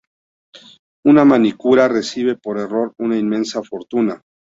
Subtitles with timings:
[1.05, 4.23] Una manicura recibe por error una inmensa fortuna.